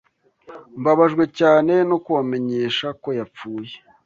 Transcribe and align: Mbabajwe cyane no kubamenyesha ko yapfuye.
Mbabajwe 0.79 1.23
cyane 1.39 1.73
no 1.89 1.97
kubamenyesha 2.03 2.87
ko 3.01 3.09
yapfuye. 3.19 3.75